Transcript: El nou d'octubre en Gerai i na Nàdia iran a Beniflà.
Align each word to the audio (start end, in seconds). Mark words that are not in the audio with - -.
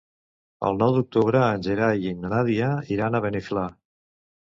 El 0.69 0.77
nou 0.83 0.93
d'octubre 0.95 1.41
en 1.47 1.65
Gerai 1.67 2.01
i 2.13 2.13
na 2.21 2.31
Nàdia 2.31 2.71
iran 2.95 3.19
a 3.19 3.23
Beniflà. 3.27 3.67